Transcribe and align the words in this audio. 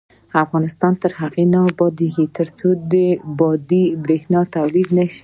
افغانستان 0.43 0.93
تر 1.01 1.11
هغو 1.21 1.43
نه 1.53 1.59
ابادیږي، 1.71 2.25
ترڅو 2.37 2.67
د 2.91 2.95
باد 3.39 3.71
بریښنا 4.03 4.41
تولید 4.55 4.87
نشي. 4.97 5.19